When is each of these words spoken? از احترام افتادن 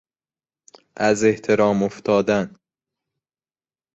از 0.95 1.23
احترام 1.23 1.83
افتادن 1.83 2.55